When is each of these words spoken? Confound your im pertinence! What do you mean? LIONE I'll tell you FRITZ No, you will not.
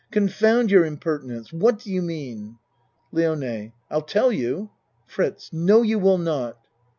Confound 0.09 0.71
your 0.71 0.83
im 0.83 0.97
pertinence! 0.97 1.53
What 1.53 1.77
do 1.77 1.91
you 1.91 2.01
mean? 2.01 2.57
LIONE 3.11 3.73
I'll 3.91 4.01
tell 4.01 4.31
you 4.31 4.71
FRITZ 5.05 5.51
No, 5.53 5.83
you 5.83 5.99
will 5.99 6.17
not. 6.17 6.57